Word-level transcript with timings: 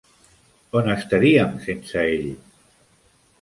On 0.79 0.89
estaríem 0.93 1.53
sense 1.67 2.01
ell? 2.15 2.27